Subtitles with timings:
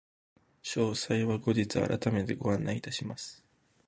[0.63, 3.45] 詳細は後日改めてご案内いたします。